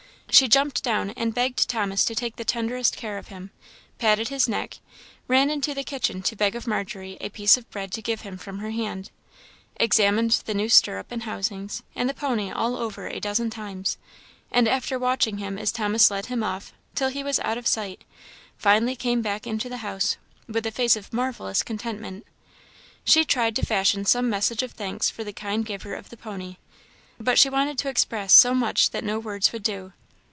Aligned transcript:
She 0.33 0.47
jumped 0.47 0.81
down, 0.81 1.09
and 1.11 1.33
begged 1.35 1.67
Thomas 1.67 2.05
to 2.05 2.15
take 2.15 2.37
the 2.37 2.45
tenderest 2.45 2.95
care 2.95 3.17
of 3.17 3.27
him; 3.27 3.51
patted 3.99 4.29
his 4.29 4.47
neck; 4.47 4.79
ran 5.27 5.49
into 5.49 5.73
the 5.75 5.83
kitchen 5.83 6.21
to 6.21 6.37
beg 6.37 6.55
of 6.55 6.65
Margery 6.65 7.17
a 7.19 7.27
piece 7.29 7.57
of 7.57 7.69
bread 7.69 7.91
to 7.91 8.01
give 8.01 8.21
him 8.21 8.37
from 8.37 8.59
her 8.59 8.69
hand; 8.71 9.11
examined 9.75 10.41
the 10.45 10.53
new 10.53 10.69
stirrup 10.69 11.11
and 11.11 11.23
housings, 11.23 11.83
and 11.97 12.09
the 12.09 12.13
pony 12.13 12.49
all 12.49 12.77
over 12.77 13.07
a 13.07 13.19
dozen 13.19 13.49
times; 13.49 13.97
and 14.53 14.69
after 14.69 14.97
watching 14.97 15.39
him 15.39 15.57
as 15.59 15.69
Thomas 15.69 16.09
led 16.09 16.27
him 16.27 16.43
off, 16.45 16.71
till 16.95 17.09
he 17.09 17.25
was 17.25 17.39
out 17.39 17.57
of 17.57 17.67
sight, 17.67 18.05
finally 18.57 18.95
came 18.95 19.21
back 19.21 19.45
into 19.45 19.67
the 19.67 19.77
house 19.83 20.15
with 20.47 20.65
a 20.65 20.71
face 20.71 20.95
of 20.95 21.11
marvellous 21.11 21.61
contentment. 21.61 22.25
She 23.03 23.25
tried 23.25 23.53
to 23.57 23.65
fashion 23.65 24.05
some 24.05 24.29
message 24.29 24.63
of 24.63 24.71
thanks 24.71 25.09
for 25.09 25.25
the 25.25 25.33
kind 25.33 25.65
giver 25.65 25.93
of 25.93 26.09
the 26.09 26.15
pony; 26.17 26.55
but 27.19 27.37
she 27.37 27.49
wanted 27.49 27.77
to 27.79 27.89
express 27.89 28.31
so 28.31 28.53
much 28.53 28.91
that 28.91 29.03
no 29.03 29.19
words 29.19 29.51
would 29.51 29.63
do. 29.63 29.91